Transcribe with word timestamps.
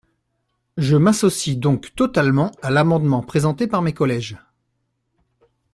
Je 0.77 0.95
m’associe 0.97 1.59
donc 1.59 1.93
totalement 1.93 2.51
à 2.63 2.71
l’amendement 2.71 3.21
présenté 3.21 3.67
par 3.67 3.83
mes 3.83 3.93
collèges. 3.93 4.35